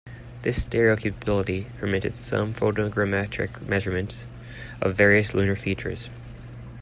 This 0.41 0.63
stereo 0.63 0.95
capability 0.95 1.67
permitted 1.77 2.15
some 2.15 2.55
photogrammetric 2.55 3.61
measurements 3.67 4.25
of 4.81 4.95
various 4.95 5.35
lunar 5.35 5.55
features. 5.55 6.09